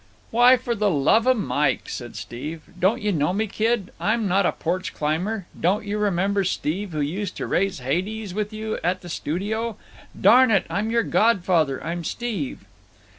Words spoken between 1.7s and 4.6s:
said Steve, "don't you know me, kid? I'm not a